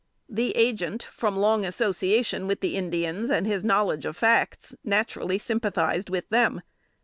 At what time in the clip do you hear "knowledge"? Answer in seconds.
3.63-4.03